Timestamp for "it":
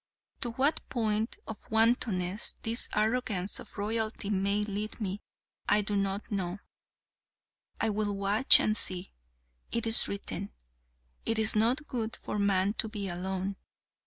9.71-9.85, 11.27-11.37